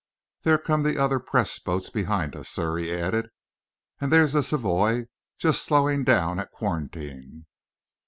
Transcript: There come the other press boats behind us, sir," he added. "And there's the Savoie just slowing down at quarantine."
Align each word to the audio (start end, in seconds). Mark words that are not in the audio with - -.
There 0.41 0.57
come 0.57 0.81
the 0.81 0.97
other 0.97 1.19
press 1.19 1.59
boats 1.59 1.91
behind 1.91 2.35
us, 2.35 2.49
sir," 2.49 2.77
he 2.77 2.91
added. 2.91 3.29
"And 3.99 4.11
there's 4.11 4.33
the 4.33 4.41
Savoie 4.41 5.05
just 5.37 5.61
slowing 5.63 6.03
down 6.03 6.39
at 6.39 6.49
quarantine." 6.49 7.45